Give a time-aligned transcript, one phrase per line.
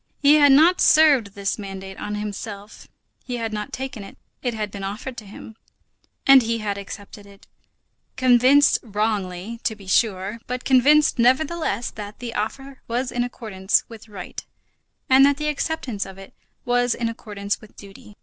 [0.19, 2.87] He had not served this mandate on himself;
[3.23, 5.55] he had not taken it; it had been offered to him,
[6.25, 7.45] and he had accepted it;
[8.15, 14.09] convinced, wrongly, to be sure, but convinced nevertheless, that the offer was in accordance with
[14.09, 14.43] right
[15.07, 16.33] and that the acceptance of it
[16.65, 18.15] was in accordance with duty.